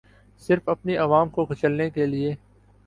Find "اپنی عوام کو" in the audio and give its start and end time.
0.69-1.45